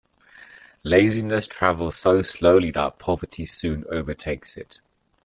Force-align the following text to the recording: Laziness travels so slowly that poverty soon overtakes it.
Laziness 0.83 1.45
travels 1.45 1.95
so 1.95 2.23
slowly 2.23 2.71
that 2.71 2.97
poverty 2.97 3.45
soon 3.45 3.85
overtakes 3.89 4.57
it. 4.57 4.79